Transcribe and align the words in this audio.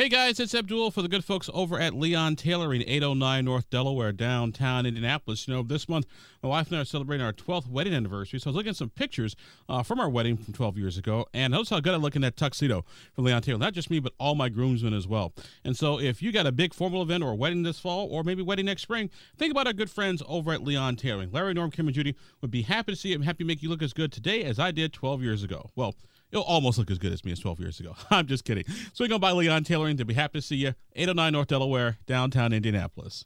Hey 0.00 0.08
guys, 0.08 0.38
it's 0.38 0.54
Abdul 0.54 0.92
for 0.92 1.02
the 1.02 1.08
good 1.08 1.24
folks 1.24 1.50
over 1.52 1.80
at 1.80 1.92
Leon 1.92 2.36
Tailoring, 2.36 2.82
809 2.82 3.44
North 3.44 3.68
Delaware, 3.68 4.12
downtown 4.12 4.86
Indianapolis. 4.86 5.48
You 5.48 5.54
know, 5.54 5.64
this 5.64 5.88
month 5.88 6.06
my 6.40 6.50
wife 6.50 6.68
and 6.68 6.76
I 6.76 6.82
are 6.82 6.84
celebrating 6.84 7.26
our 7.26 7.32
12th 7.32 7.68
wedding 7.68 7.92
anniversary, 7.92 8.38
so 8.38 8.46
I 8.46 8.50
was 8.50 8.56
looking 8.58 8.70
at 8.70 8.76
some 8.76 8.90
pictures 8.90 9.34
uh, 9.68 9.82
from 9.82 9.98
our 9.98 10.08
wedding 10.08 10.36
from 10.36 10.54
12 10.54 10.78
years 10.78 10.98
ago, 10.98 11.26
and 11.34 11.50
notice 11.50 11.70
how 11.70 11.80
good 11.80 11.94
I 11.94 11.96
look 11.96 12.14
in 12.14 12.22
that 12.22 12.36
tuxedo 12.36 12.84
from 13.12 13.24
Leon 13.24 13.42
Tailoring. 13.42 13.58
Not 13.58 13.72
just 13.72 13.90
me, 13.90 13.98
but 13.98 14.12
all 14.20 14.36
my 14.36 14.48
groomsmen 14.48 14.94
as 14.94 15.08
well. 15.08 15.32
And 15.64 15.76
so 15.76 15.98
if 15.98 16.22
you 16.22 16.30
got 16.30 16.46
a 16.46 16.52
big 16.52 16.74
formal 16.74 17.02
event 17.02 17.24
or 17.24 17.32
a 17.32 17.34
wedding 17.34 17.64
this 17.64 17.80
fall, 17.80 18.06
or 18.06 18.22
maybe 18.22 18.40
wedding 18.40 18.66
next 18.66 18.82
spring, 18.82 19.10
think 19.36 19.50
about 19.50 19.66
our 19.66 19.72
good 19.72 19.90
friends 19.90 20.22
over 20.28 20.52
at 20.52 20.62
Leon 20.62 20.94
Tailoring. 20.94 21.32
Larry, 21.32 21.54
Norm, 21.54 21.72
Kim, 21.72 21.88
and 21.88 21.94
Judy 21.96 22.14
would 22.40 22.52
be 22.52 22.62
happy 22.62 22.92
to 22.92 22.96
see 22.96 23.08
you, 23.08 23.20
happy 23.22 23.42
to 23.42 23.48
make 23.48 23.64
you 23.64 23.68
look 23.68 23.82
as 23.82 23.92
good 23.92 24.12
today 24.12 24.44
as 24.44 24.60
I 24.60 24.70
did 24.70 24.92
12 24.92 25.24
years 25.24 25.42
ago. 25.42 25.70
Well, 25.74 25.96
You'll 26.30 26.42
almost 26.42 26.78
look 26.78 26.90
as 26.90 26.98
good 26.98 27.12
as 27.12 27.24
me 27.24 27.32
as 27.32 27.38
12 27.40 27.60
years 27.60 27.80
ago. 27.80 27.94
I'm 28.10 28.26
just 28.26 28.44
kidding. 28.44 28.64
Swing 28.92 29.12
on 29.12 29.20
by 29.20 29.32
Leon 29.32 29.64
Tailoring. 29.64 29.96
They'll 29.96 30.06
be 30.06 30.14
happy 30.14 30.40
to 30.40 30.42
see 30.42 30.56
you. 30.56 30.74
809 30.94 31.32
North 31.32 31.48
Delaware, 31.48 31.98
downtown 32.06 32.52
Indianapolis. 32.52 33.24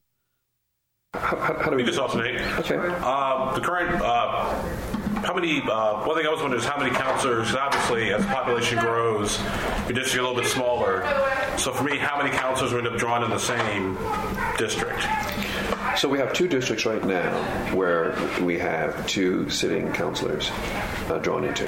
How, 1.14 1.36
how, 1.36 1.58
how 1.58 1.70
do 1.70 1.76
we 1.76 1.84
just 1.84 1.98
alternate? 1.98 2.40
Okay. 2.60 2.76
Uh, 2.78 3.54
the 3.54 3.60
current, 3.60 4.00
uh, 4.00 4.54
how 5.22 5.34
many, 5.34 5.60
uh, 5.60 6.06
one 6.06 6.16
thing 6.16 6.26
I 6.26 6.30
was 6.30 6.40
wondering 6.40 6.62
is 6.62 6.66
how 6.66 6.78
many 6.78 6.90
counselors, 6.90 7.54
obviously, 7.54 8.12
as 8.14 8.22
the 8.22 8.28
population 8.28 8.78
grows, 8.78 9.38
your 9.86 9.92
district 9.92 10.24
a 10.24 10.28
little 10.28 10.40
bit 10.40 10.46
smaller. 10.46 11.02
So 11.58 11.70
for 11.72 11.84
me, 11.84 11.98
how 11.98 12.16
many 12.16 12.30
counselors 12.30 12.72
will 12.72 12.78
end 12.78 12.88
up 12.88 12.96
drawn 12.98 13.22
in 13.22 13.30
the 13.30 13.38
same 13.38 13.98
district? 14.56 15.04
So 15.98 16.08
we 16.08 16.18
have 16.18 16.32
two 16.32 16.48
districts 16.48 16.86
right 16.86 17.04
now 17.04 17.30
where 17.74 18.16
we 18.40 18.58
have 18.58 19.06
two 19.06 19.50
sitting 19.50 19.92
councilors 19.92 20.50
uh, 21.08 21.18
drawn 21.18 21.44
into. 21.44 21.66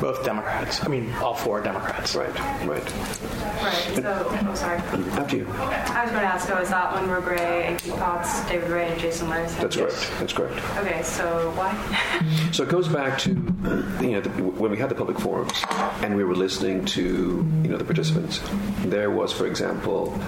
Both 0.00 0.24
Democrats. 0.24 0.84
I 0.84 0.88
mean, 0.88 1.12
all 1.14 1.34
four 1.34 1.60
Democrats. 1.60 2.14
Right, 2.14 2.32
right. 2.64 2.68
Right. 3.62 3.92
So, 3.94 4.26
oh, 4.30 4.54
sorry. 4.54 4.78
After 4.78 5.36
you. 5.36 5.46
I 5.48 6.04
was 6.04 6.10
going 6.10 6.22
to 6.22 6.28
ask, 6.28 6.46
so 6.46 6.58
is 6.58 6.70
that 6.70 6.94
Monroe 6.94 7.20
Gray 7.20 7.66
and 7.66 7.78
Keith 7.78 7.96
Potts, 7.96 8.46
David 8.48 8.70
Ray, 8.70 8.92
and 8.92 9.00
Jason 9.00 9.28
Myers? 9.28 9.54
That's 9.56 9.76
correct. 9.76 10.10
That's 10.20 10.32
correct. 10.32 10.56
Okay, 10.78 11.02
so 11.02 11.50
why? 11.56 11.74
So 12.50 12.62
it 12.62 12.70
goes 12.70 12.88
back 12.88 13.18
to 13.20 13.30
you 14.00 14.12
know 14.12 14.20
the, 14.22 14.30
when 14.30 14.70
we 14.70 14.78
had 14.78 14.88
the 14.88 14.94
public 14.94 15.18
forums 15.18 15.52
and 16.02 16.16
we 16.16 16.24
were 16.24 16.34
listening 16.34 16.84
to 16.86 17.02
you 17.62 17.68
know 17.68 17.76
the 17.76 17.84
participants. 17.84 18.40
There 18.86 19.10
was, 19.10 19.32
for 19.32 19.46
example, 19.46 20.18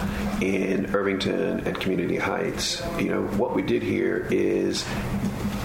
in 0.42 0.94
Irvington 0.94 1.60
and 1.60 1.80
Community 1.80 2.16
Heights. 2.16 2.82
You 2.98 3.08
know 3.08 3.22
what 3.38 3.54
we 3.54 3.62
did 3.62 3.82
here 3.82 4.28
is 4.30 4.84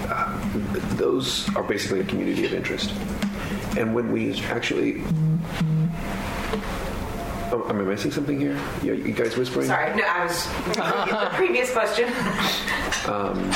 uh, 0.08 0.40
those 0.96 1.54
are 1.54 1.62
basically 1.62 2.00
a 2.00 2.04
community 2.04 2.46
of 2.46 2.54
interest. 2.54 2.92
And 3.76 3.94
when 3.94 4.10
we 4.12 4.40
actually 4.44 5.02
Oh, 7.52 7.64
am 7.68 7.78
I 7.80 7.84
missing 7.84 8.10
something 8.10 8.40
here? 8.40 8.58
You, 8.82 8.94
you 8.94 9.12
guys 9.12 9.36
whispering? 9.36 9.66
Sorry, 9.66 9.94
no, 9.94 10.02
I 10.04 10.24
was 10.24 10.46
the 10.74 11.28
previous 11.34 11.70
question. 11.72 12.12
Um, 13.06 13.52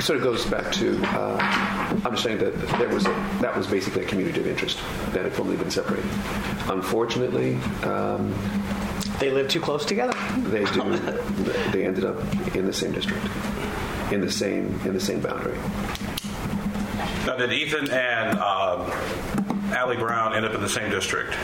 sort 0.00 0.18
of 0.18 0.22
goes 0.22 0.44
back 0.46 0.70
to 0.72 1.00
uh, 1.04 2.00
understanding 2.04 2.44
that 2.44 2.78
there 2.78 2.88
was 2.90 3.06
a, 3.06 3.10
that 3.40 3.56
was 3.56 3.66
basically 3.66 4.04
a 4.04 4.06
community 4.06 4.40
of 4.40 4.46
interest 4.46 4.78
that 5.12 5.24
had 5.24 5.32
formerly 5.32 5.56
been 5.56 5.70
separated. 5.70 6.10
Unfortunately, 6.68 7.56
um, 7.84 8.34
They 9.18 9.30
live 9.30 9.48
too 9.48 9.60
close 9.60 9.84
together. 9.86 10.12
they 10.48 10.64
do. 10.66 10.82
they 11.72 11.86
ended 11.86 12.04
up 12.04 12.18
in 12.54 12.66
the 12.66 12.72
same 12.72 12.92
district, 12.92 13.24
in 14.12 14.20
the 14.20 14.30
same 14.30 14.78
in 14.84 14.92
the 14.92 15.00
same 15.00 15.20
boundary. 15.20 15.56
Now, 17.26 17.36
did 17.36 17.52
Ethan 17.52 17.90
and 17.90 18.38
um, 18.38 18.90
Allie 19.72 19.96
Brown 19.96 20.34
end 20.34 20.44
up 20.46 20.54
in 20.54 20.60
the 20.60 20.68
same 20.68 20.90
district? 20.90 21.36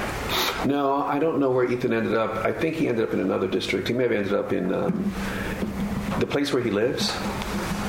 No, 0.64 1.02
I 1.02 1.18
don't 1.18 1.38
know 1.38 1.50
where 1.50 1.70
Ethan 1.70 1.92
ended 1.92 2.14
up. 2.14 2.44
I 2.44 2.52
think 2.52 2.76
he 2.76 2.88
ended 2.88 3.04
up 3.06 3.12
in 3.14 3.20
another 3.20 3.46
district. 3.46 3.86
He 3.88 3.94
may 3.94 4.04
have 4.04 4.12
ended 4.12 4.32
up 4.32 4.52
in 4.52 4.72
um, 4.72 5.12
the 6.18 6.26
place 6.26 6.52
where 6.52 6.62
he 6.62 6.70
lives. 6.70 7.14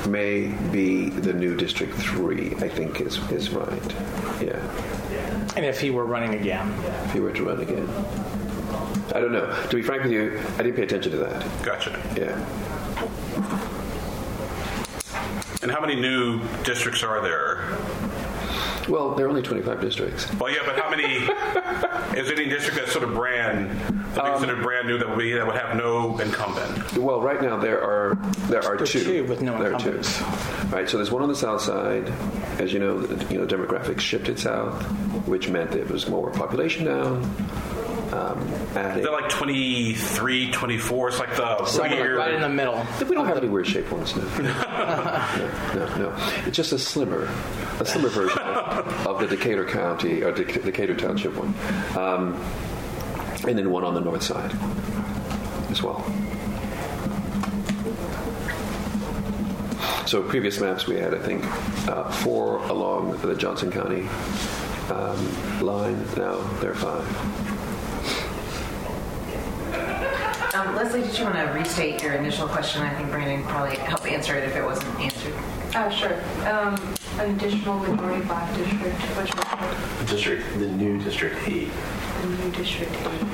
May 0.06 0.48
be 0.70 1.10
the 1.10 1.32
new 1.34 1.54
District 1.56 1.92
Three. 1.94 2.54
I 2.56 2.68
think 2.68 3.00
is 3.00 3.18
is 3.30 3.50
right. 3.50 3.92
Yeah, 4.40 4.56
And 5.56 5.66
if 5.66 5.80
he 5.80 5.90
were 5.90 6.06
running 6.06 6.34
again, 6.40 6.72
if 7.04 7.12
he 7.12 7.20
were 7.20 7.32
to 7.32 7.44
run 7.44 7.60
again. 7.60 7.88
I 9.14 9.20
don't 9.20 9.32
know. 9.32 9.50
To 9.68 9.76
be 9.76 9.82
frank 9.82 10.02
with 10.04 10.12
you, 10.12 10.40
I 10.56 10.62
didn't 10.62 10.76
pay 10.76 10.82
attention 10.84 11.12
to 11.12 11.18
that. 11.18 11.44
Gotcha. 11.64 11.90
Yeah. 12.16 12.38
And 15.68 15.74
how 15.76 15.82
many 15.82 16.00
new 16.00 16.40
districts 16.64 17.02
are 17.02 17.20
there? 17.20 17.76
Well, 18.88 19.14
there 19.14 19.26
are 19.26 19.28
only 19.28 19.42
25 19.42 19.82
districts. 19.82 20.26
Well, 20.36 20.50
yeah, 20.50 20.60
but 20.64 20.80
how 20.80 20.88
many? 20.88 21.02
is 22.18 22.26
there 22.26 22.36
any 22.40 22.48
district 22.48 22.78
that's 22.78 22.90
sort 22.90 23.04
of 23.04 23.12
brand, 23.12 23.78
that 24.14 24.24
Um, 24.24 24.32
be 24.32 24.38
considered 24.38 24.62
brand 24.62 24.88
new 24.88 24.96
that 24.96 25.06
would 25.10 25.18
be 25.18 25.34
that 25.34 25.46
would 25.46 25.56
have 25.56 25.76
no 25.76 26.18
incumbent? 26.20 26.96
Well, 26.96 27.20
right 27.20 27.42
now 27.42 27.58
there 27.58 27.82
are 27.84 28.14
there 28.48 28.64
are 28.64 28.78
There's 28.78 28.92
two. 28.92 29.04
two 29.04 29.24
with 29.24 29.42
no 29.42 29.62
there 29.62 29.74
are 29.74 29.78
two. 29.78 30.00
Right. 30.74 30.88
So 30.88 30.96
there's 30.96 31.10
one 31.10 31.20
on 31.22 31.28
the 31.28 31.36
south 31.36 31.60
side. 31.60 32.10
As 32.58 32.72
you 32.72 32.78
know, 32.78 32.98
the, 32.98 33.30
you 33.30 33.38
know 33.38 33.46
demographics 33.46 34.00
shifted 34.00 34.38
south, 34.38 34.82
which 35.28 35.50
meant 35.50 35.72
there 35.72 35.84
was 35.84 36.08
more 36.08 36.30
population 36.30 36.86
down. 36.86 37.20
Um. 38.12 38.50
They're 38.72 39.10
like 39.10 39.28
23, 39.28 40.50
24. 40.50 41.08
It's 41.08 41.18
like 41.18 41.36
the 41.36 41.64
somewhere 41.66 42.00
weird. 42.00 42.16
right 42.16 42.32
in 42.34 42.40
the 42.40 42.48
middle. 42.48 42.86
we 43.06 43.14
don't 43.14 43.26
have 43.26 43.36
any 43.36 43.48
weird 43.48 43.66
shaped 43.66 43.90
ones 43.92 44.16
now. 44.16 44.22
no, 45.74 45.86
no, 45.86 45.96
no. 45.96 46.16
It's 46.46 46.56
just 46.56 46.72
a 46.72 46.78
slimmer, 46.78 47.28
a 47.80 47.84
slimmer 47.84 48.08
version 48.08 48.38
of, 48.38 49.06
of 49.06 49.20
the 49.20 49.26
Decatur 49.26 49.66
County 49.66 50.22
or 50.22 50.32
Deca- 50.32 50.64
Decatur 50.64 50.94
Township 50.96 51.34
one, 51.34 51.54
um, 51.96 52.34
and 53.46 53.58
then 53.58 53.70
one 53.70 53.84
on 53.84 53.94
the 53.94 54.00
north 54.00 54.22
side 54.22 54.52
as 55.70 55.82
well. 55.82 56.04
So 60.06 60.22
previous 60.22 60.58
maps 60.58 60.86
we 60.86 60.96
had, 60.96 61.12
I 61.12 61.18
think, 61.18 61.44
uh, 61.86 62.10
four 62.10 62.56
along 62.68 63.18
the 63.18 63.34
Johnson 63.34 63.70
County 63.70 64.08
um, 64.90 65.60
line. 65.60 66.02
Now 66.16 66.38
there 66.60 66.70
are 66.70 66.74
five. 66.74 67.04
Um, 70.54 70.67
Leslie, 70.78 71.02
did 71.02 71.18
you 71.18 71.24
want 71.24 71.34
to 71.34 71.42
restate 71.52 72.00
your 72.04 72.12
initial 72.12 72.46
question? 72.46 72.82
I 72.82 72.94
think 72.94 73.10
Brandon 73.10 73.42
could 73.42 73.50
probably 73.50 73.76
help 73.78 74.06
answer 74.06 74.36
it 74.36 74.44
if 74.44 74.54
it 74.54 74.64
wasn't 74.64 75.00
answered. 75.00 75.34
Oh, 75.74 75.90
sure. 75.90 76.14
Um, 76.48 76.78
an 77.18 77.34
additional 77.34 77.80
majority 77.80 78.24
black 78.26 78.56
district, 78.56 78.94
which 78.94 79.34
was 79.34 80.08
District, 80.08 80.44
the 80.60 80.68
new 80.68 81.02
District 81.02 81.34
8. 81.48 81.68
the 82.22 82.28
new 82.28 82.50
district 82.52 82.92
eight. 82.92 83.24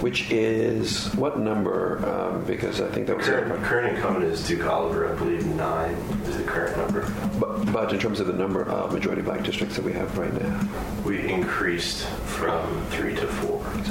Which 0.00 0.30
is 0.30 1.14
what 1.16 1.38
number? 1.38 2.02
Um, 2.08 2.44
because 2.44 2.80
I 2.80 2.88
think 2.90 3.06
that 3.08 3.18
was 3.18 3.26
Current, 3.26 3.62
current 3.62 3.94
incumbent 3.96 4.24
is 4.24 4.46
Duke 4.48 4.64
Oliver, 4.64 5.12
I 5.12 5.16
believe 5.16 5.44
nine 5.44 5.92
is 6.24 6.38
the 6.38 6.44
current 6.44 6.78
number. 6.78 7.12
But, 7.38 7.70
but 7.74 7.92
in 7.92 7.98
terms 7.98 8.20
of 8.20 8.26
the 8.26 8.32
number 8.32 8.66
of 8.66 8.94
majority 8.94 9.20
black 9.20 9.42
districts 9.42 9.76
that 9.76 9.84
we 9.84 9.92
have 9.92 10.16
right 10.16 10.32
now, 10.32 10.68
We 11.04 11.30
increased 11.30 12.06
from 12.06 12.86
three 12.86 13.14
to 13.16 13.26
four. 13.26 13.62
is 13.82 13.90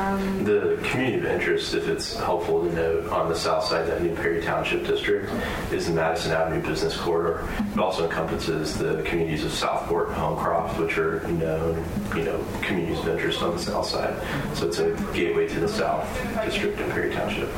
that 0.00 0.14
right? 0.14 0.22
Okay. 0.22 0.44
The 0.44 0.88
community 0.88 1.18
of 1.18 1.24
interest, 1.26 1.74
if 1.74 1.88
it's 1.88 2.16
helpful 2.16 2.64
to 2.64 2.72
note, 2.72 3.10
on 3.10 3.28
the 3.28 3.34
south 3.34 3.64
side, 3.64 3.86
that 3.86 4.02
new 4.02 4.14
Perry 4.14 4.42
Township 4.42 4.86
district 4.86 5.30
is 5.72 5.86
the 5.86 5.92
Madison 5.92 6.32
Avenue 6.32 6.62
Business 6.66 6.96
Corridor. 6.96 7.48
It 7.72 7.78
also 7.78 8.04
encompasses 8.04 8.76
the 8.76 9.02
communities 9.02 9.44
of 9.44 9.52
Southport 9.52 10.08
and 10.08 10.16
Homecroft, 10.16 10.78
which 10.78 10.98
are 10.98 11.26
known, 11.28 11.84
you 12.16 12.24
know, 12.24 12.44
communities 12.62 12.98
of 13.00 13.08
interest 13.08 13.42
on 13.42 13.52
the 13.52 13.62
south 13.62 13.86
side. 13.86 14.14
So 14.56 14.68
it's 14.68 14.78
a 14.78 14.94
gateway 15.12 15.48
to 15.48 15.60
the 15.60 15.68
south 15.68 16.06
district 16.44 16.80
in 16.80 16.90
Perry 16.90 17.12
Township. 17.12 17.50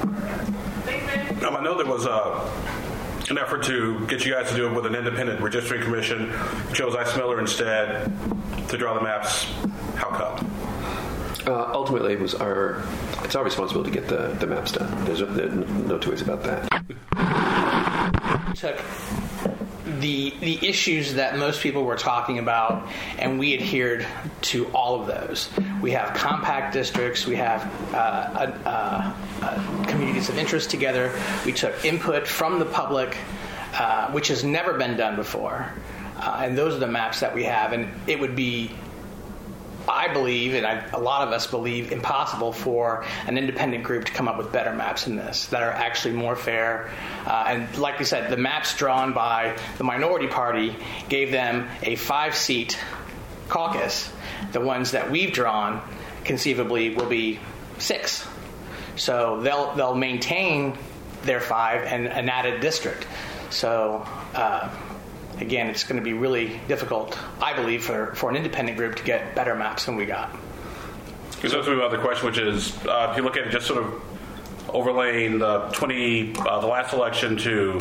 Um, 1.44 1.56
I 1.56 1.62
know 1.62 1.76
there 1.76 1.86
was 1.86 2.06
a, 2.06 3.30
an 3.30 3.38
effort 3.38 3.64
to 3.64 4.06
get 4.06 4.24
you 4.24 4.32
guys 4.32 4.50
to 4.50 4.56
do 4.56 4.68
it 4.68 4.74
with 4.74 4.86
an 4.86 4.94
independent 4.94 5.40
redistricting 5.40 5.84
commission. 5.84 6.32
You 6.68 6.74
chose 6.74 6.94
Ice 6.94 7.16
Miller 7.16 7.40
instead 7.40 8.12
to 8.68 8.76
draw 8.76 8.94
the 8.94 9.02
maps. 9.02 9.44
How 9.96 10.08
come? 10.10 10.61
Uh, 11.46 11.70
ultimately, 11.74 12.12
it 12.12 12.20
was 12.20 12.34
our 12.34 12.82
it's 13.24 13.34
our 13.34 13.44
responsibility 13.44 13.90
to 13.90 14.00
get 14.00 14.08
the, 14.08 14.28
the 14.38 14.46
maps 14.46 14.72
done. 14.72 15.04
There's, 15.04 15.20
there's 15.20 15.52
no 15.52 15.98
two 15.98 16.10
ways 16.10 16.22
about 16.22 16.42
that. 16.44 16.68
took 18.54 18.80
the 20.00 20.34
the 20.40 20.66
issues 20.66 21.14
that 21.14 21.38
most 21.38 21.60
people 21.60 21.84
were 21.84 21.96
talking 21.96 22.38
about, 22.38 22.88
and 23.18 23.38
we 23.38 23.54
adhered 23.54 24.06
to 24.42 24.66
all 24.68 25.00
of 25.00 25.06
those. 25.06 25.50
We 25.80 25.90
have 25.92 26.14
compact 26.14 26.74
districts. 26.74 27.26
We 27.26 27.36
have 27.36 27.68
uh, 27.92 29.12
communities 29.88 30.28
of 30.28 30.38
interest 30.38 30.70
together. 30.70 31.12
We 31.44 31.52
took 31.52 31.84
input 31.84 32.28
from 32.28 32.58
the 32.58 32.66
public, 32.66 33.16
uh, 33.74 34.10
which 34.12 34.28
has 34.28 34.44
never 34.44 34.74
been 34.74 34.96
done 34.96 35.16
before, 35.16 35.72
uh, 36.18 36.42
and 36.44 36.56
those 36.56 36.74
are 36.74 36.78
the 36.78 36.86
maps 36.86 37.20
that 37.20 37.34
we 37.34 37.44
have. 37.44 37.72
And 37.72 37.88
it 38.06 38.20
would 38.20 38.36
be 38.36 38.70
I 39.88 40.12
believe, 40.12 40.54
and 40.54 40.66
I, 40.66 40.84
a 40.92 40.98
lot 40.98 41.26
of 41.26 41.32
us 41.32 41.46
believe, 41.46 41.92
impossible 41.92 42.52
for 42.52 43.04
an 43.26 43.36
independent 43.36 43.84
group 43.84 44.04
to 44.06 44.12
come 44.12 44.28
up 44.28 44.38
with 44.38 44.52
better 44.52 44.72
maps 44.72 45.04
than 45.04 45.16
this 45.16 45.46
that 45.46 45.62
are 45.62 45.70
actually 45.70 46.14
more 46.14 46.36
fair. 46.36 46.90
Uh, 47.26 47.44
and 47.48 47.78
like 47.78 47.98
we 47.98 48.04
said, 48.04 48.30
the 48.30 48.36
maps 48.36 48.76
drawn 48.76 49.12
by 49.12 49.56
the 49.78 49.84
minority 49.84 50.26
party 50.26 50.76
gave 51.08 51.30
them 51.30 51.68
a 51.82 51.96
five 51.96 52.34
seat 52.34 52.78
caucus. 53.48 54.10
the 54.52 54.60
ones 54.60 54.92
that 54.92 55.10
we've 55.10 55.32
drawn 55.32 55.82
conceivably 56.24 56.94
will 56.94 57.08
be 57.08 57.38
six. 57.78 58.26
So 58.96 59.40
they'll 59.40 59.74
they'll 59.74 59.94
maintain 59.94 60.76
their 61.22 61.40
five 61.40 61.84
and 61.84 62.06
an 62.06 62.28
added 62.28 62.60
district. 62.60 63.06
So 63.50 64.06
uh, 64.34 64.70
again, 65.42 65.68
it's 65.68 65.84
going 65.84 65.96
to 65.96 66.04
be 66.04 66.14
really 66.14 66.60
difficult, 66.68 67.18
I 67.40 67.52
believe, 67.52 67.84
for, 67.84 68.14
for 68.14 68.30
an 68.30 68.36
independent 68.36 68.78
group 68.78 68.96
to 68.96 69.04
get 69.04 69.34
better 69.34 69.54
maps 69.54 69.84
than 69.84 69.96
we 69.96 70.06
got. 70.06 70.34
Because 71.32 71.52
that's 71.52 71.66
the 71.66 71.98
question, 72.00 72.26
which 72.26 72.38
is 72.38 72.74
uh, 72.86 73.08
if 73.10 73.16
you 73.16 73.24
look 73.24 73.36
at 73.36 73.50
just 73.50 73.66
sort 73.66 73.82
of 73.82 74.00
overlaying 74.68 75.38
the 75.38 75.68
20, 75.72 76.36
uh, 76.38 76.60
the 76.60 76.66
last 76.66 76.94
election 76.94 77.36
to 77.36 77.80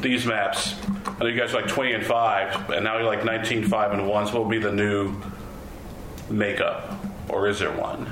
these 0.00 0.26
maps. 0.26 0.74
I 1.06 1.20
know 1.20 1.26
you 1.26 1.40
guys 1.40 1.54
are 1.54 1.62
like 1.62 1.70
20 1.70 1.92
and 1.94 2.04
5, 2.04 2.70
and 2.70 2.84
now 2.84 2.98
you're 2.98 3.06
like 3.06 3.24
19, 3.24 3.64
5, 3.64 3.92
and 3.92 4.06
1. 4.06 4.26
So 4.26 4.32
what 4.34 4.42
will 4.42 4.50
be 4.50 4.58
the 4.58 4.72
new 4.72 5.16
makeup? 6.28 7.02
Or 7.28 7.48
is 7.48 7.58
there 7.58 7.72
one? 7.72 8.06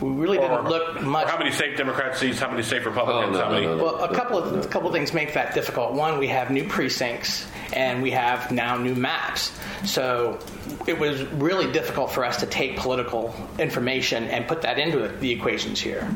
We 0.00 0.10
really 0.10 0.38
didn't 0.38 0.66
Or- 0.66 0.68
look 0.68 1.00
much. 1.02 1.26
how 1.28 1.38
many 1.38 1.50
safe 1.50 1.76
Democrats 1.76 2.18
seats? 2.20 2.38
How 2.38 2.50
many 2.50 2.62
safe 2.62 2.84
Republicans? 2.84 3.36
Oh, 3.36 3.40
no, 3.40 3.44
how 3.46 3.50
many? 3.52 3.66
no, 3.66 3.72
no, 3.72 3.78
no. 3.78 3.84
Well, 3.84 4.04
a 4.04 4.14
couple 4.14 4.38
of 4.38 4.64
a 4.64 4.68
couple 4.68 4.88
of 4.88 4.94
things 4.94 5.12
make 5.14 5.32
that 5.34 5.54
difficult. 5.54 5.92
One, 5.92 6.18
we 6.18 6.28
have 6.28 6.50
new 6.50 6.64
precincts, 6.64 7.46
and 7.72 8.02
we 8.02 8.10
have 8.10 8.50
now 8.52 8.76
new 8.76 8.94
maps. 8.94 9.52
So 9.84 10.38
it 10.86 10.98
was 10.98 11.22
really 11.32 11.70
difficult 11.72 12.10
for 12.10 12.24
us 12.24 12.38
to 12.38 12.46
take 12.46 12.76
political 12.76 13.34
information 13.58 14.24
and 14.24 14.46
put 14.46 14.62
that 14.62 14.78
into 14.78 15.08
the 15.08 15.30
equations 15.30 15.80
here. 15.80 16.06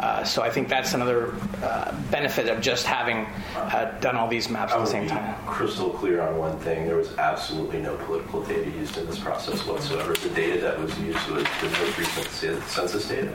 Uh, 0.00 0.24
so 0.24 0.42
I 0.42 0.50
think 0.50 0.68
that's 0.68 0.94
another 0.94 1.34
uh, 1.62 1.92
benefit 2.10 2.48
of 2.48 2.60
just 2.60 2.86
having 2.86 3.26
uh, 3.56 3.86
done 4.00 4.16
all 4.16 4.28
these 4.28 4.48
maps 4.48 4.72
I 4.72 4.76
at 4.76 4.80
the 4.80 4.86
same 4.86 5.02
be 5.04 5.08
time. 5.10 5.34
crystal 5.46 5.90
clear 5.90 6.20
on 6.22 6.38
one 6.38 6.58
thing. 6.60 6.86
There 6.86 6.96
was 6.96 7.16
absolutely 7.18 7.80
no 7.80 7.96
political 7.98 8.42
data 8.42 8.70
used 8.70 8.96
in 8.96 9.06
this 9.06 9.18
process 9.18 9.64
whatsoever. 9.66 10.14
The 10.14 10.28
data 10.30 10.60
that 10.62 10.78
was 10.80 10.96
used 11.00 11.26
was 11.28 11.44
the 11.60 11.68
most 11.68 11.98
recent 11.98 12.62
census 12.68 13.08
data. 13.08 13.27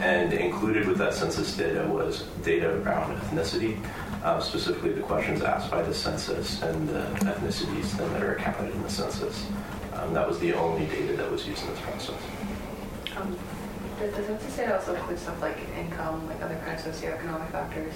And 0.00 0.32
included 0.32 0.86
with 0.86 0.98
that 0.98 1.14
census 1.14 1.56
data 1.56 1.86
was 1.86 2.22
data 2.42 2.80
around 2.82 3.18
ethnicity, 3.20 3.78
uh, 4.22 4.40
specifically 4.40 4.92
the 4.92 5.02
questions 5.02 5.42
asked 5.42 5.70
by 5.70 5.82
the 5.82 5.94
census 5.94 6.62
and 6.62 6.88
the 6.88 7.02
ethnicities 7.20 7.92
then 7.96 8.12
that 8.12 8.22
are 8.22 8.36
counted 8.36 8.72
in 8.72 8.82
the 8.82 8.90
census. 8.90 9.46
Um, 9.94 10.14
that 10.14 10.26
was 10.26 10.38
the 10.38 10.52
only 10.54 10.86
data 10.86 11.14
that 11.16 11.30
was 11.30 11.46
used 11.46 11.62
in 11.64 11.70
this 11.70 11.80
process. 11.80 12.20
Um, 13.16 13.36
Does 13.98 14.14
the 14.14 14.24
census 14.24 14.56
data 14.56 14.76
also 14.76 14.94
include 14.94 15.18
stuff 15.18 15.40
like 15.42 15.58
income, 15.78 16.26
like 16.28 16.40
other 16.42 16.56
kind 16.64 16.78
of 16.78 16.84
socioeconomic 16.84 17.50
factors? 17.50 17.94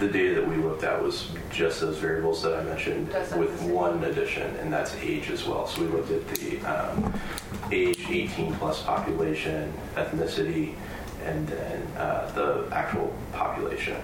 The 0.00 0.08
data 0.08 0.36
that 0.36 0.48
we 0.48 0.56
looked 0.56 0.84
at 0.84 1.02
was 1.02 1.30
just 1.50 1.80
those 1.80 1.98
variables 1.98 2.42
that 2.42 2.54
I 2.54 2.62
mentioned 2.62 3.08
with 3.36 3.62
one 3.62 4.02
addition, 4.04 4.54
and 4.56 4.72
that's 4.72 4.94
age 4.96 5.30
as 5.30 5.44
well. 5.44 5.66
So 5.66 5.82
we 5.82 5.88
looked 5.88 6.10
at 6.10 6.26
the 6.28 6.60
um, 6.60 7.12
age 7.72 7.98
18 8.08 8.54
plus 8.54 8.82
population, 8.82 9.72
ethnicity, 9.96 10.74
and 11.24 11.46
then 11.48 11.82
uh, 11.96 12.30
the 12.32 12.68
actual 12.74 13.12
population. 13.32 13.96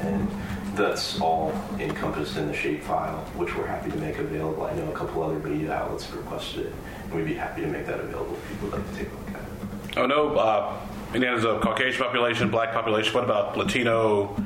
And 0.00 0.28
that's 0.74 1.20
all 1.20 1.52
encompassed 1.80 2.36
in 2.36 2.46
the 2.46 2.54
shape 2.54 2.84
file, 2.84 3.18
which 3.34 3.56
we're 3.56 3.66
happy 3.66 3.90
to 3.90 3.96
make 3.96 4.18
available. 4.18 4.64
I 4.64 4.74
know 4.74 4.88
a 4.90 4.94
couple 4.94 5.22
other 5.22 5.38
media 5.40 5.72
outlets 5.72 6.04
have 6.06 6.16
requested 6.16 6.66
it, 6.66 6.72
and 7.04 7.14
we'd 7.14 7.26
be 7.26 7.34
happy 7.34 7.62
to 7.62 7.66
make 7.66 7.86
that 7.86 7.98
available 8.00 8.34
if 8.34 8.48
people 8.50 8.68
would 8.68 8.78
like 8.78 8.90
to 8.92 8.98
take 8.98 9.12
a 9.12 9.16
look 9.16 9.28
at 9.28 9.42
it. 9.42 9.98
Oh 9.98 10.06
no, 10.06 10.36
uh, 10.36 10.78
Indiana's 11.14 11.44
a 11.44 11.58
Caucasian 11.58 12.00
population, 12.02 12.50
black 12.50 12.72
population. 12.72 13.12
What 13.14 13.24
about 13.24 13.56
Latino, 13.56 14.36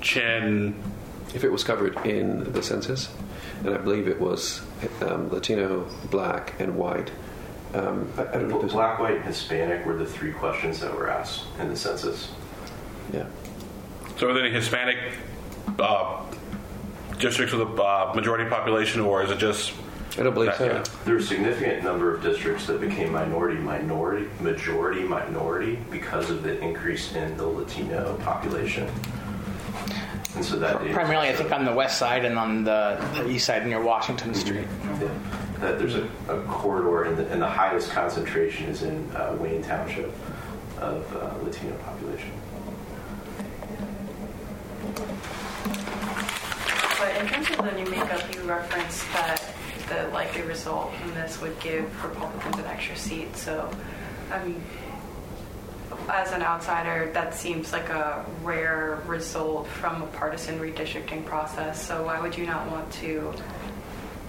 Chin? 0.00 0.74
If 1.34 1.42
it 1.42 1.50
was 1.50 1.64
covered 1.64 1.96
in 2.06 2.52
the 2.52 2.62
census, 2.62 3.12
and 3.64 3.74
I 3.74 3.78
believe 3.78 4.06
it 4.06 4.20
was 4.20 4.62
um, 5.00 5.28
Latino, 5.30 5.88
black, 6.10 6.54
and 6.60 6.76
white. 6.76 7.10
Um, 7.74 8.08
I, 8.16 8.22
I 8.22 8.24
don't 8.32 8.48
know 8.48 8.62
if 8.62 8.70
Black, 8.70 8.98
white, 9.00 9.16
and 9.16 9.24
Hispanic 9.24 9.84
were 9.84 9.96
the 9.96 10.06
three 10.06 10.32
questions 10.32 10.80
that 10.80 10.94
were 10.94 11.10
asked 11.10 11.44
in 11.58 11.68
the 11.68 11.76
census. 11.76 12.30
Yeah. 13.12 13.26
So 14.16 14.28
are 14.28 14.32
there 14.32 14.44
any 14.44 14.54
Hispanic 14.54 14.96
uh, 15.78 16.22
districts 17.18 17.52
with 17.52 17.62
a 17.68 17.82
uh, 17.82 18.12
majority 18.14 18.48
population, 18.48 19.00
or 19.00 19.22
is 19.24 19.30
it 19.30 19.38
just? 19.38 19.72
I 20.16 20.22
don't 20.22 20.34
believe 20.34 20.54
so. 20.54 20.66
Yeah. 20.66 20.84
There 21.04 21.16
are 21.16 21.18
a 21.18 21.22
significant 21.22 21.82
number 21.82 22.14
of 22.14 22.22
districts 22.22 22.68
that 22.68 22.80
became 22.80 23.10
minority, 23.10 23.58
minority, 23.58 24.28
majority, 24.40 25.02
minority 25.02 25.76
because 25.90 26.30
of 26.30 26.44
the 26.44 26.56
increase 26.60 27.14
in 27.16 27.36
the 27.36 27.44
Latino 27.46 28.16
population. 28.18 28.88
And 30.36 30.44
so 30.44 30.56
that 30.60 30.80
is- 30.86 30.94
Primarily, 30.94 31.28
I 31.28 31.32
think 31.34 31.50
on 31.50 31.64
the 31.64 31.72
west 31.72 31.98
side 31.98 32.24
and 32.24 32.38
on 32.38 32.62
the, 32.62 33.04
the 33.14 33.28
east 33.28 33.46
side 33.46 33.66
near 33.66 33.82
Washington 33.82 34.34
Street. 34.34 34.66
Yeah. 35.00 35.08
That 35.64 35.78
there's 35.78 35.94
a, 35.94 36.06
a 36.28 36.42
corridor, 36.42 37.04
and 37.04 37.16
the, 37.16 37.26
and 37.32 37.40
the 37.40 37.48
highest 37.48 37.90
concentration 37.90 38.66
is 38.66 38.82
in 38.82 39.10
uh, 39.16 39.34
Wayne 39.40 39.62
Township 39.62 40.12
of 40.78 41.16
uh, 41.16 41.42
Latino 41.42 41.74
population. 41.76 42.30
But 46.98 47.16
in 47.16 47.26
terms 47.28 47.48
of 47.48 47.64
the 47.64 47.72
new 47.72 47.90
makeup, 47.90 48.34
you 48.34 48.42
referenced 48.42 49.10
that 49.14 49.42
the 49.88 50.08
likely 50.08 50.42
result 50.42 50.94
from 50.96 51.14
this 51.14 51.40
would 51.40 51.58
give 51.60 51.84
Republicans 52.04 52.58
an 52.58 52.66
extra 52.66 52.96
seat. 52.96 53.34
So, 53.34 53.70
I 54.30 54.44
mean, 54.44 54.62
as 56.10 56.32
an 56.32 56.42
outsider, 56.42 57.10
that 57.14 57.34
seems 57.34 57.72
like 57.72 57.88
a 57.88 58.22
rare 58.42 59.02
result 59.06 59.66
from 59.68 60.02
a 60.02 60.06
partisan 60.08 60.58
redistricting 60.58 61.24
process. 61.24 61.86
So, 61.86 62.04
why 62.04 62.20
would 62.20 62.36
you 62.36 62.44
not 62.44 62.70
want 62.70 62.92
to, 62.94 63.32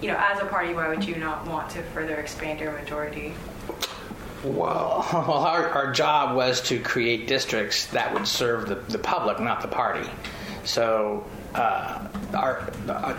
you 0.00 0.08
know, 0.08 0.18
as 0.18 0.40
a 0.40 0.46
party, 0.46 0.74
why 0.74 0.88
would 0.88 1.04
you 1.04 1.16
not 1.16 1.46
want 1.46 1.70
to 1.70 1.82
further 1.82 2.16
expand 2.16 2.60
your 2.60 2.72
majority? 2.72 3.34
Well, 4.44 5.08
our, 5.12 5.70
our 5.70 5.92
job 5.92 6.36
was 6.36 6.60
to 6.68 6.78
create 6.78 7.26
districts 7.26 7.86
that 7.86 8.12
would 8.14 8.28
serve 8.28 8.68
the, 8.68 8.76
the 8.76 8.98
public, 8.98 9.40
not 9.40 9.60
the 9.60 9.66
party. 9.66 10.08
So 10.62 11.24
uh, 11.56 12.06
our 12.34 12.70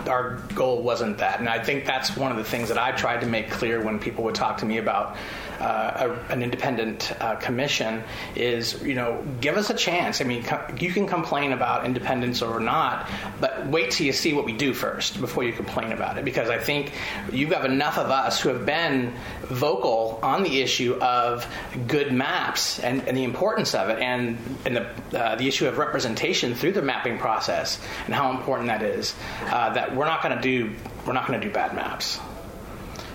our 0.06 0.36
goal 0.54 0.82
wasn't 0.82 1.18
that, 1.18 1.40
and 1.40 1.48
I 1.48 1.62
think 1.62 1.84
that's 1.84 2.16
one 2.16 2.30
of 2.30 2.38
the 2.38 2.44
things 2.44 2.68
that 2.68 2.78
I 2.78 2.92
tried 2.92 3.20
to 3.20 3.26
make 3.26 3.50
clear 3.50 3.82
when 3.82 3.98
people 3.98 4.24
would 4.24 4.34
talk 4.34 4.58
to 4.58 4.66
me 4.66 4.78
about 4.78 5.16
uh, 5.60 6.16
a, 6.28 6.32
an 6.32 6.42
independent 6.42 7.12
uh, 7.20 7.36
commission. 7.36 8.02
Is 8.36 8.80
you 8.82 8.94
know 8.94 9.24
give 9.40 9.56
us 9.56 9.70
a 9.70 9.74
chance. 9.74 10.20
I 10.20 10.24
mean, 10.24 10.44
you 10.78 10.92
can 10.92 11.06
complain 11.06 11.52
about 11.52 11.84
independence 11.84 12.42
or 12.42 12.60
not, 12.60 13.10
but 13.40 13.66
wait 13.66 13.90
till 13.90 14.06
you 14.06 14.12
see 14.12 14.32
what 14.32 14.44
we 14.44 14.52
do 14.52 14.72
first 14.72 15.20
before 15.20 15.44
you 15.44 15.52
complain 15.52 15.92
about 15.92 16.18
it. 16.18 16.24
Because 16.24 16.48
I 16.48 16.58
think 16.58 16.92
you 17.32 17.46
have 17.46 17.62
got 17.62 17.64
enough 17.64 17.98
of 17.98 18.10
us 18.10 18.40
who 18.40 18.50
have 18.50 18.64
been 18.64 19.12
vocal 19.42 20.20
on 20.22 20.42
the 20.42 20.60
issue 20.60 20.94
of 21.00 21.46
good 21.86 22.12
maps 22.12 22.78
and, 22.80 23.06
and 23.08 23.16
the 23.16 23.24
importance 23.24 23.74
of 23.74 23.88
it, 23.88 23.98
and 23.98 24.38
and 24.64 24.76
the 24.76 25.18
uh, 25.18 25.36
the 25.36 25.48
issue 25.48 25.66
of 25.66 25.78
representation 25.78 26.54
through 26.54 26.72
the 26.72 26.82
mapping 26.82 27.18
process 27.18 27.80
and 28.06 28.14
how 28.14 28.27
important 28.30 28.68
that 28.68 28.82
is. 28.82 29.14
Uh, 29.46 29.72
that 29.74 29.94
we're 29.94 30.06
not 30.06 30.22
going 30.22 30.36
to 30.36 30.42
do 30.42 30.74
we're 31.06 31.12
not 31.12 31.26
going 31.26 31.40
to 31.40 31.46
do 31.46 31.52
bad 31.52 31.74
maps. 31.74 32.18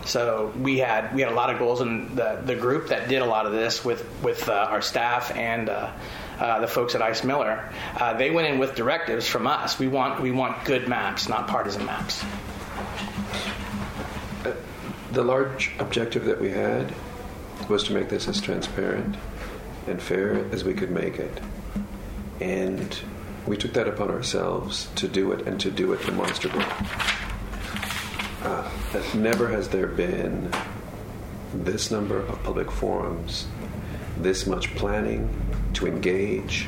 So 0.06 0.52
we 0.60 0.80
had 0.80 1.16
we 1.16 1.22
had 1.22 1.32
a 1.32 1.36
lot 1.36 1.50
of 1.50 1.60
goals, 1.60 1.82
in 1.82 2.16
the 2.16 2.42
the 2.44 2.56
group 2.56 2.90
that 2.90 3.08
did 3.08 3.22
a 3.22 3.26
lot 3.26 3.46
of 3.46 3.54
this 3.54 3.84
with 3.86 4.06
with 4.22 4.50
uh, 4.50 4.68
our 4.70 4.82
staff 4.82 5.36
and. 5.36 5.70
Uh, 5.70 5.92
uh, 6.40 6.60
the 6.60 6.68
folks 6.68 6.96
at 6.96 7.02
Ice 7.02 7.24
Miller, 7.24 7.70
uh, 7.96 8.18
they 8.18 8.32
went 8.32 8.48
in 8.48 8.58
with 8.58 8.74
directives 8.74 9.28
from 9.28 9.46
us. 9.46 9.78
We 9.78 9.88
want 9.88 10.20
we 10.20 10.32
want 10.32 10.66
good 10.66 10.88
maps, 10.88 11.30
not 11.30 11.48
partisan 11.48 11.86
maps. 11.86 12.26
The 15.12 15.24
large 15.24 15.72
objective 15.78 16.26
that 16.26 16.42
we 16.42 16.50
had 16.50 16.92
was 17.70 17.84
to 17.84 17.94
make 17.94 18.10
this 18.10 18.28
as 18.28 18.42
transparent 18.42 19.16
and 19.86 20.02
fair 20.02 20.44
as 20.52 20.64
we 20.64 20.74
could 20.74 20.90
make 20.90 21.20
it. 21.20 21.40
And 22.42 22.98
we 23.48 23.58
took 23.58 23.74
that 23.74 23.88
upon 23.88 24.10
ourselves 24.10 24.88
to 24.96 25.08
do 25.08 25.32
it 25.32 25.46
and 25.48 25.60
to 25.60 25.70
do 25.72 25.94
it 25.94 26.02
demonstrably. 26.06 26.66
Uh, 28.44 28.70
that 28.92 29.16
never 29.16 29.48
has 29.48 29.70
there 29.70 29.88
been 29.88 30.52
this 31.54 31.92
number 31.92 32.18
of 32.20 32.42
public 32.44 32.70
forums, 32.72 33.48
this 34.18 34.46
much 34.46 34.74
planning 34.76 35.30
to 35.74 35.88
engage. 35.88 36.68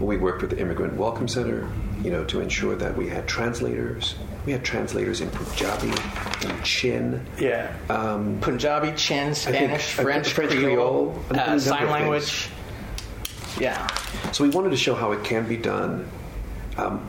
We 0.00 0.16
worked 0.16 0.42
with 0.42 0.50
the 0.50 0.58
Immigrant 0.58 0.94
Welcome 0.94 1.28
Center, 1.28 1.68
you 2.02 2.10
know, 2.10 2.24
to 2.26 2.40
ensure 2.40 2.74
that 2.76 2.96
we 2.96 3.08
had 3.08 3.26
translators. 3.26 4.14
We 4.44 4.52
had 4.52 4.64
translators 4.64 5.20
in 5.20 5.30
Punjabi, 5.30 5.92
in 6.48 6.62
Chin, 6.62 7.26
Yeah. 7.38 7.72
um, 7.90 8.38
Punjabi, 8.40 8.92
Chin, 8.96 9.34
Spanish, 9.34 9.94
think 9.94 10.06
French, 10.06 10.32
French 10.32 10.50
Creole, 10.52 11.12
Creole, 11.28 11.40
uh, 11.40 11.58
sign 11.58 11.90
language. 11.90 12.48
Yeah. 13.58 13.86
So 14.32 14.44
we 14.44 14.50
wanted 14.50 14.70
to 14.70 14.76
show 14.76 14.94
how 14.94 15.12
it 15.12 15.24
can 15.24 15.48
be 15.48 15.56
done 15.56 16.08
um, 16.76 17.06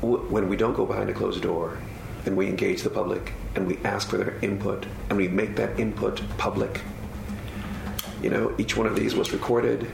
w- 0.00 0.24
when 0.30 0.48
we 0.48 0.56
don't 0.56 0.74
go 0.74 0.86
behind 0.86 1.10
a 1.10 1.12
closed 1.12 1.42
door 1.42 1.76
and 2.24 2.36
we 2.36 2.46
engage 2.48 2.82
the 2.82 2.90
public 2.90 3.32
and 3.54 3.66
we 3.66 3.78
ask 3.84 4.08
for 4.08 4.16
their 4.16 4.38
input 4.40 4.86
and 5.08 5.18
we 5.18 5.28
make 5.28 5.56
that 5.56 5.78
input 5.78 6.22
public. 6.38 6.80
You 8.22 8.30
know, 8.30 8.54
each 8.56 8.76
one 8.76 8.86
of 8.86 8.96
these 8.96 9.14
was 9.14 9.32
recorded. 9.32 9.86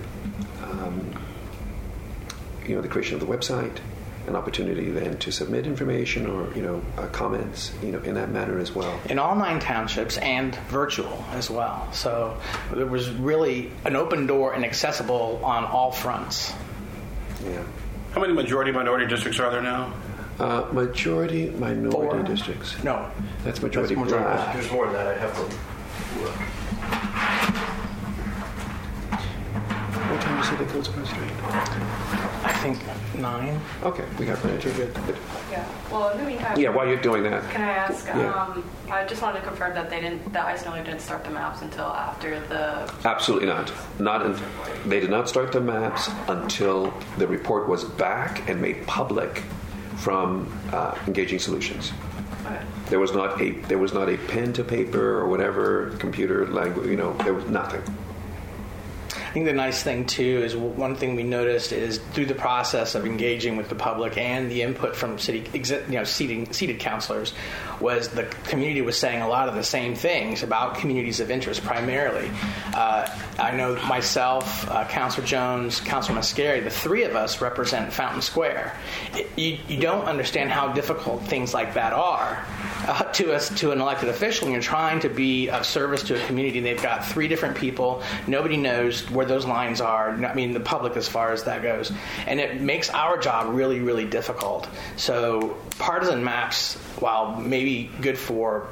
Um, 0.63 1.13
you 2.67 2.77
know, 2.77 2.81
the 2.81 2.89
creation 2.89 3.15
of 3.15 3.21
the 3.21 3.27
website, 3.27 3.79
an 4.27 4.37
opportunity 4.37 4.91
then 4.91 5.17
to 5.19 5.31
submit 5.33 5.67
information 5.67 6.27
or 6.27 6.53
you 6.55 6.63
know 6.63 6.83
uh, 6.99 7.07
comments 7.09 7.73
you 7.83 7.91
know 7.91 7.99
in 8.01 8.15
that 8.15 8.31
manner 8.31 8.59
as 8.59 8.75
well. 8.75 8.99
in 9.09 9.19
all 9.19 9.35
nine 9.35 9.59
townships 9.61 10.19
and 10.19 10.55
virtual 10.69 11.25
as 11.33 11.51
well. 11.51 11.89
So 11.93 12.37
there 12.75 12.87
was 12.87 13.11
really 13.11 13.71
an 13.85 13.97
open 13.97 14.27
door 14.27 14.55
and 14.55 14.65
accessible 14.65 15.41
on 15.45 15.65
all 15.65 15.91
fronts. 15.93 16.53
Yeah. 17.45 17.63
How 18.13 18.21
many 18.21 18.33
majority 18.33 18.73
minority 18.73 19.07
districts 19.07 19.41
are 19.41 19.51
there 19.51 19.63
now? 19.63 19.93
Uh, 20.39 20.67
majority 20.73 21.51
minority 21.51 21.91
Four. 21.91 22.23
districts. 22.23 22.83
No, 22.83 23.11
That's 23.45 23.61
majority 23.63 23.95
That's 23.95 24.05
majority 24.07 24.35
black. 24.37 24.55
There's 24.55 24.71
more 24.73 24.87
than 24.87 24.95
that. 24.95 25.07
I 25.07 25.15
have 25.19 25.35
to 25.37 26.60
look. 30.61 30.75
What 30.75 30.85
time 30.85 31.01
you 31.01 31.07
say 31.07 31.19
they 31.19 31.33
close 31.41 31.43
Cross 31.43 31.69
Street? 31.71 32.45
I 32.45 32.53
think 32.63 32.79
nine. 33.21 33.61
Okay, 33.83 34.05
we 34.19 34.27
got 34.27 34.39
plenty. 34.39 34.63
Good. 34.73 34.95
Good. 34.95 35.17
Yeah. 35.51 35.69
Well, 35.91 36.11
in 36.11 36.19
the 36.19 36.25
meantime. 36.25 36.59
Yeah, 36.59 36.71
while 36.71 36.87
you're 36.87 37.01
doing 37.01 37.23
that, 37.25 37.49
Can 37.51 37.61
I 37.63 37.73
ask? 37.73 38.07
Yeah. 38.07 38.33
Um, 38.33 38.65
I 38.91 39.05
just 39.05 39.23
wanted 39.23 39.41
to 39.41 39.47
confirm 39.47 39.75
that 39.75 39.91
they 39.91 40.01
didn't. 40.01 40.33
That 40.33 40.47
Ice 40.47 40.65
Miller 40.65 40.83
didn't 40.83 41.01
start 41.01 41.25
the 41.25 41.31
maps 41.31 41.63
until 41.63 41.87
after 41.87 42.41
the. 42.49 42.93
absolutely 43.05 43.47
not. 43.49 43.73
Not. 43.99 44.23
Un- 44.23 44.41
they 44.87 45.01
did 45.01 45.11
not 45.11 45.29
start 45.29 45.53
the 45.53 45.61
maps 45.61 46.09
until 46.29 46.93
the 47.19 47.27
report 47.27 47.69
was 47.69 47.85
back 47.85 48.49
and 48.49 48.61
made 48.61 48.87
public 48.87 49.43
from 49.97 50.51
uh, 50.73 50.97
Engaging 51.07 51.39
Solutions. 51.39 51.93
Okay. 52.47 52.61
There 52.89 52.99
was 52.99 53.13
not 53.13 53.41
a 53.41 53.51
there 53.69 53.79
was 53.79 53.93
not 53.93 54.09
a 54.09 54.17
pen 54.17 54.53
to 54.55 54.65
paper 54.65 55.19
or 55.21 55.29
whatever 55.29 55.91
computer 55.99 56.47
language. 56.49 56.89
You 56.89 56.97
know, 56.97 57.13
there 57.19 57.35
was 57.35 57.45
nothing. 57.47 57.83
I 59.31 59.33
think 59.33 59.47
the 59.47 59.53
nice 59.53 59.81
thing 59.81 60.07
too 60.07 60.43
is 60.43 60.57
one 60.57 60.97
thing 60.97 61.15
we 61.15 61.23
noticed 61.23 61.71
is 61.71 61.99
through 61.99 62.27
the 62.27 62.35
process 62.35 62.97
of 62.97 63.07
engaging 63.07 63.57
with 63.57 63.69
the 63.69 63.77
public 63.77 64.19
and 64.19 64.51
the 64.51 64.63
input 64.63 64.97
from 64.97 65.21
city, 65.21 65.45
you 65.55 65.95
know, 65.95 66.03
seating, 66.03 66.53
seated 66.53 66.81
councilors, 66.81 67.33
was 67.79 68.09
the 68.09 68.25
community 68.49 68.81
was 68.81 68.99
saying 68.99 69.23
a 69.23 69.29
lot 69.29 69.49
of 69.49 69.55
the 69.55 69.63
same 69.63 69.95
things 69.95 70.43
about 70.43 70.79
communities 70.79 71.21
of 71.21 71.31
interest 71.31 71.63
primarily. 71.63 72.29
Uh, 72.75 73.09
I 73.39 73.53
know 73.53 73.77
myself, 73.87 74.69
uh, 74.69 74.85
Councilor 74.89 75.25
Jones, 75.25 75.79
Councilor 75.79 76.19
Mascari, 76.19 76.65
the 76.65 76.69
three 76.69 77.05
of 77.05 77.15
us 77.15 77.41
represent 77.41 77.93
Fountain 77.93 78.23
Square. 78.23 78.77
It, 79.15 79.31
you, 79.39 79.59
you 79.69 79.81
don't 79.81 80.07
understand 80.07 80.51
how 80.51 80.73
difficult 80.73 81.23
things 81.23 81.55
like 81.55 81.75
that 81.75 81.93
are 81.93 82.45
uh, 82.87 83.05
to 83.05 83.33
us 83.33 83.49
to 83.61 83.71
an 83.73 83.81
elected 83.81 84.09
official 84.09 84.47
when 84.47 84.53
you're 84.53 84.63
trying 84.63 85.01
to 85.01 85.09
be 85.09 85.49
of 85.49 85.67
service 85.67 86.03
to 86.05 86.23
a 86.23 86.27
community. 86.27 86.61
They've 86.61 86.83
got 86.83 87.07
three 87.07 87.29
different 87.29 87.57
people. 87.57 88.03
Nobody 88.27 88.57
knows 88.57 89.09
where 89.11 89.27
those 89.27 89.47
lines 89.47 89.81
are. 89.81 90.11
I 90.11 90.35
mean, 90.35 90.53
the 90.53 90.61
public 90.61 90.97
as 90.97 91.09
far 91.09 91.33
as 91.33 91.45
that 91.45 91.63
goes, 91.63 91.93
and 92.27 92.41
it 92.41 92.61
makes 92.61 92.91
our 92.91 93.19
job 93.19 93.55
really, 93.55 93.81
really 93.81 94.07
difficult. 94.07 94.69
So 94.97 95.57
partisan 95.79 96.25
maps, 96.25 96.75
while 96.99 97.37
maybe 97.37 97.91
good 98.01 98.19
for 98.19 98.69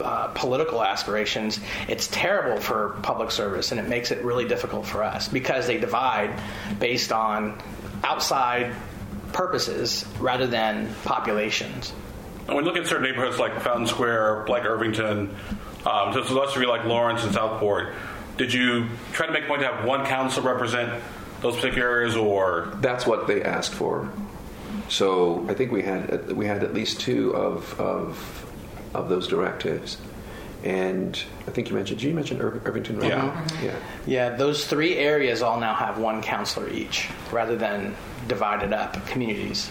uh, 0.00 0.28
political 0.28 0.82
aspirations, 0.82 1.60
it's 1.88 2.08
terrible 2.08 2.60
for 2.60 2.98
public 3.02 3.30
service, 3.30 3.70
and 3.70 3.80
it 3.80 3.88
makes 3.88 4.10
it 4.10 4.24
really 4.24 4.46
difficult 4.46 4.86
for 4.86 5.02
us 5.02 5.28
because 5.28 5.66
they 5.66 5.78
divide 5.78 6.40
based 6.78 7.12
on 7.12 7.60
outside 8.02 8.74
purposes 9.32 10.04
rather 10.18 10.46
than 10.46 10.92
populations. 11.04 11.92
And 12.46 12.56
when 12.56 12.64
we 12.64 12.70
look 12.70 12.76
at 12.76 12.86
certain 12.86 13.04
neighborhoods 13.04 13.38
like 13.38 13.60
Fountain 13.60 13.86
Square, 13.86 14.46
like 14.48 14.64
Irvington, 14.64 15.34
um, 15.86 16.12
to 16.12 16.20
a 16.20 16.22
lesser 16.34 16.54
degree 16.54 16.66
like 16.66 16.84
Lawrence 16.84 17.24
and 17.24 17.32
Southport, 17.32 17.94
did 18.36 18.52
you 18.52 18.88
try 19.12 19.26
to 19.26 19.32
make 19.32 19.44
a 19.44 19.46
point 19.46 19.60
to 19.62 19.68
have 19.68 19.84
one 19.84 20.04
council 20.06 20.42
represent 20.42 21.02
those 21.40 21.56
particular 21.56 21.88
areas, 21.88 22.16
or 22.16 22.72
That's 22.80 23.04
what 23.06 23.26
they 23.26 23.42
asked 23.42 23.74
for. 23.74 24.08
So 24.88 25.44
I 25.48 25.54
think 25.54 25.72
we 25.72 25.82
had 25.82 26.32
we 26.32 26.46
had 26.46 26.62
at 26.62 26.72
least 26.74 27.00
two 27.00 27.34
of 27.34 27.78
of, 27.80 28.46
of 28.94 29.08
those 29.08 29.26
directives, 29.26 29.98
and 30.62 31.20
I 31.46 31.50
think 31.50 31.68
you 31.68 31.74
mentioned. 31.74 32.00
Did 32.00 32.08
you 32.08 32.14
mention 32.14 32.38
Ir- 32.38 32.60
Irvington? 32.64 32.98
Right? 32.98 33.08
Yeah. 33.08 33.48
Yeah. 33.62 33.76
Yeah, 34.06 34.28
those 34.36 34.66
three 34.66 34.96
areas 34.96 35.42
all 35.42 35.58
now 35.58 35.74
have 35.74 35.98
one 35.98 36.22
counselor 36.22 36.68
each, 36.68 37.08
rather 37.32 37.56
than 37.56 37.94
divided 38.28 38.72
up 38.72 39.04
communities. 39.06 39.70